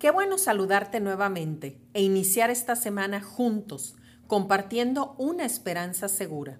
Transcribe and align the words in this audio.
Qué 0.00 0.10
bueno 0.10 0.38
saludarte 0.38 0.98
nuevamente 0.98 1.78
e 1.92 2.00
iniciar 2.02 2.48
esta 2.48 2.74
semana 2.74 3.20
juntos, 3.20 3.96
compartiendo 4.26 5.14
una 5.18 5.44
esperanza 5.44 6.08
segura, 6.08 6.58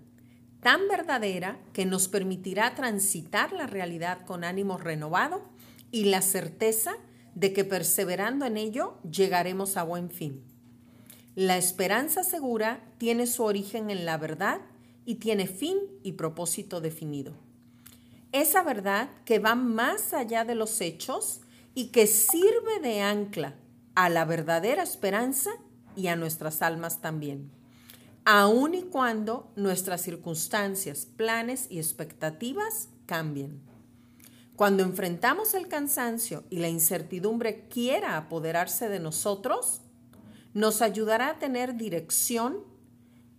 tan 0.61 0.89
verdadera 0.89 1.59
que 1.73 1.87
nos 1.87 2.07
permitirá 2.09 2.75
transitar 2.75 3.55
la 3.55 3.67
realidad 3.67 4.27
con 4.27 4.45
ánimo 4.45 4.77
renovado 4.77 5.41
y 5.91 6.05
la 6.05 6.21
certeza 6.21 6.93
de 7.35 7.55
que 7.55 7.65
perseverando 7.65 8.45
en 8.45 8.59
ello 8.59 8.99
llegaremos 9.11 9.79
a 9.79 9.85
buen 9.85 10.11
fin. 10.11 10.45
La 11.35 11.57
esperanza 11.57 12.25
segura 12.25 12.85
tiene 12.99 13.27
su 13.27 13.43
origen 13.45 13.89
en 13.89 14.05
la 14.05 14.19
verdad 14.19 14.61
y 15.07 15.15
tiene 15.15 15.47
fin 15.47 15.79
y 16.03 16.13
propósito 16.13 16.83
definido. 16.83 17.33
Esa 18.33 18.63
verdad 18.63 19.09
que 19.25 19.39
va 19.39 19.55
más 19.55 20.13
allá 20.13 20.45
de 20.45 20.55
los 20.55 20.83
hechos 20.83 21.41
y 21.81 21.87
que 21.87 22.07
sirve 22.07 22.79
de 22.83 23.01
ancla 23.01 23.55
a 23.95 24.11
la 24.11 24.27
verdadera 24.27 24.83
esperanza 24.83 25.51
y 25.97 26.09
a 26.09 26.17
nuestras 26.17 26.61
almas 26.61 27.01
también, 27.01 27.51
aun 28.27 28.75
y 28.75 28.83
cuando 28.83 29.51
nuestras 29.57 30.03
circunstancias, 30.03 31.07
planes 31.07 31.69
y 31.71 31.79
expectativas 31.79 32.91
cambien. 33.07 33.63
Cuando 34.57 34.83
enfrentamos 34.83 35.55
el 35.55 35.69
cansancio 35.69 36.45
y 36.51 36.59
la 36.59 36.69
incertidumbre 36.69 37.67
quiera 37.69 38.19
apoderarse 38.19 38.91
de 38.91 39.01
nosotros, 39.01 39.81
nos 40.53 40.83
ayudará 40.83 41.31
a 41.31 41.39
tener 41.39 41.77
dirección 41.77 42.59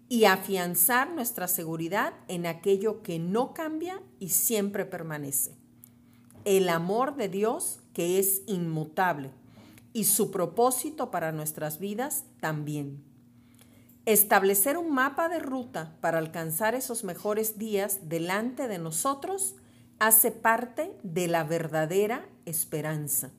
y 0.10 0.26
afianzar 0.26 1.12
nuestra 1.12 1.48
seguridad 1.48 2.16
en 2.28 2.48
aquello 2.48 3.04
que 3.04 3.20
no 3.20 3.54
cambia 3.54 4.02
y 4.18 4.30
siempre 4.30 4.86
permanece. 4.86 5.61
El 6.44 6.70
amor 6.70 7.18
de 7.18 7.30
Dios 7.30 7.80
que 7.94 8.18
es 8.18 8.42
inmutable 8.48 9.30
y 9.94 10.06
su 10.06 10.32
propósito 10.32 11.12
para 11.12 11.32
nuestras 11.32 11.78
vidas 11.78 12.24
también. 12.40 13.04
Establecer 14.06 14.78
un 14.78 14.92
mapa 14.92 15.30
de 15.30 15.38
ruta 15.38 15.96
para 16.02 16.18
alcanzar 16.18 16.74
esos 16.74 17.04
mejores 17.04 17.60
días 17.60 18.10
delante 18.10 18.68
de 18.68 18.80
nosotros 18.80 19.56
hace 20.00 20.32
parte 20.32 20.98
de 21.04 21.28
la 21.28 21.44
verdadera 21.44 22.28
esperanza. 22.46 23.30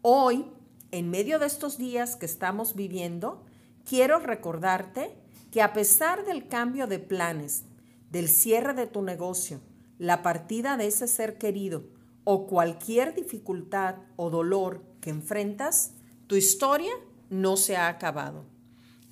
Hoy, 0.00 0.46
en 0.92 1.10
medio 1.10 1.38
de 1.38 1.46
estos 1.46 1.76
días 1.76 2.16
que 2.16 2.24
estamos 2.24 2.74
viviendo, 2.74 3.44
quiero 3.84 4.18
recordarte 4.18 5.14
que 5.50 5.60
a 5.60 5.74
pesar 5.74 6.24
del 6.24 6.48
cambio 6.48 6.86
de 6.86 7.00
planes, 7.00 7.64
del 8.10 8.30
cierre 8.30 8.72
de 8.72 8.86
tu 8.86 9.02
negocio, 9.02 9.60
la 9.98 10.22
partida 10.22 10.78
de 10.78 10.86
ese 10.86 11.06
ser 11.06 11.36
querido, 11.36 11.97
o 12.30 12.46
cualquier 12.46 13.14
dificultad 13.14 13.94
o 14.16 14.28
dolor 14.28 14.82
que 15.00 15.08
enfrentas, 15.08 15.94
tu 16.26 16.36
historia 16.36 16.92
no 17.30 17.56
se 17.56 17.78
ha 17.78 17.88
acabado. 17.88 18.44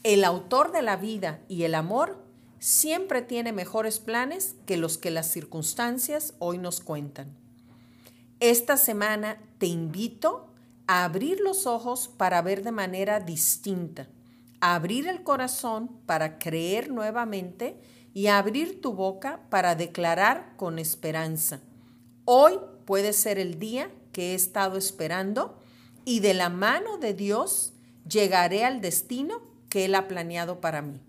El 0.02 0.22
autor 0.22 0.70
de 0.70 0.82
la 0.82 0.98
vida 0.98 1.40
y 1.48 1.62
el 1.62 1.74
amor 1.74 2.22
siempre 2.58 3.22
tiene 3.22 3.54
mejores 3.54 4.00
planes 4.00 4.54
que 4.66 4.76
los 4.76 4.98
que 4.98 5.10
las 5.10 5.30
circunstancias 5.30 6.34
hoy 6.40 6.58
nos 6.58 6.80
cuentan. 6.80 7.34
Esta 8.38 8.76
semana 8.76 9.38
te 9.56 9.64
invito 9.64 10.50
a 10.86 11.04
abrir 11.04 11.40
los 11.40 11.66
ojos 11.66 12.08
para 12.08 12.42
ver 12.42 12.62
de 12.62 12.72
manera 12.72 13.18
distinta, 13.18 14.10
a 14.60 14.74
abrir 14.74 15.08
el 15.08 15.22
corazón 15.22 15.88
para 16.04 16.38
creer 16.38 16.90
nuevamente 16.90 17.80
y 18.12 18.26
a 18.26 18.36
abrir 18.36 18.82
tu 18.82 18.92
boca 18.92 19.40
para 19.48 19.74
declarar 19.74 20.52
con 20.58 20.78
esperanza. 20.78 21.62
Hoy 22.26 22.58
puede 22.86 23.12
ser 23.12 23.38
el 23.38 23.58
día 23.58 23.90
que 24.12 24.32
he 24.32 24.34
estado 24.34 24.78
esperando 24.78 25.58
y 26.06 26.20
de 26.20 26.32
la 26.32 26.48
mano 26.48 26.96
de 26.96 27.12
Dios 27.12 27.74
llegaré 28.08 28.64
al 28.64 28.80
destino 28.80 29.42
que 29.68 29.84
Él 29.84 29.94
ha 29.94 30.08
planeado 30.08 30.60
para 30.60 30.80
mí. 30.80 31.00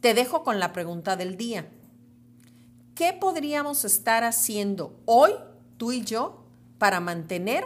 Te 0.00 0.14
dejo 0.14 0.44
con 0.44 0.60
la 0.60 0.72
pregunta 0.72 1.16
del 1.16 1.36
día. 1.36 1.68
¿Qué 2.94 3.12
podríamos 3.12 3.84
estar 3.84 4.22
haciendo 4.22 4.98
hoy, 5.04 5.32
tú 5.76 5.92
y 5.92 6.04
yo, 6.04 6.44
para 6.78 7.00
mantener 7.00 7.64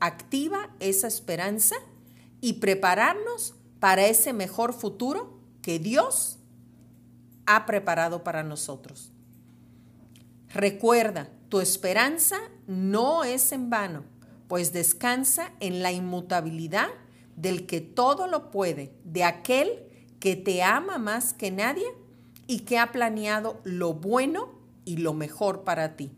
activa 0.00 0.70
esa 0.80 1.06
esperanza 1.06 1.76
y 2.40 2.54
prepararnos 2.54 3.54
para 3.78 4.06
ese 4.06 4.32
mejor 4.32 4.72
futuro 4.72 5.38
que 5.60 5.78
Dios 5.78 6.38
ha 7.44 7.66
preparado 7.66 8.24
para 8.24 8.42
nosotros? 8.42 9.10
Recuerda, 10.48 11.28
tu 11.54 11.60
esperanza 11.60 12.40
no 12.66 13.22
es 13.22 13.52
en 13.52 13.70
vano, 13.70 14.02
pues 14.48 14.72
descansa 14.72 15.52
en 15.60 15.84
la 15.84 15.92
inmutabilidad 15.92 16.88
del 17.36 17.64
que 17.64 17.80
todo 17.80 18.26
lo 18.26 18.50
puede, 18.50 18.92
de 19.04 19.22
aquel 19.22 19.68
que 20.18 20.34
te 20.34 20.64
ama 20.64 20.98
más 20.98 21.32
que 21.32 21.52
nadie 21.52 21.86
y 22.48 22.62
que 22.62 22.80
ha 22.80 22.90
planeado 22.90 23.60
lo 23.62 23.94
bueno 23.94 24.48
y 24.84 24.96
lo 24.96 25.14
mejor 25.14 25.62
para 25.62 25.94
ti. 25.94 26.10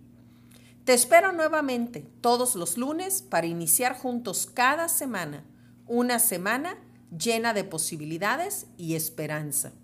Te 0.87 0.95
espero 0.95 1.33
nuevamente 1.33 2.09
todos 2.23 2.55
los 2.55 2.79
lunes 2.79 3.21
para 3.21 3.47
iniciar 3.47 3.95
juntos 3.95 4.47
cada 4.47 4.89
semana, 4.89 5.45
una 5.87 6.19
semana 6.19 6.79
llena 7.11 7.53
de 7.53 7.65
posibilidades 7.65 8.69
y 8.79 8.95
esperanza. 8.95 9.75